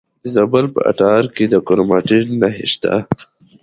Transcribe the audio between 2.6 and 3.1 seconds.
شته.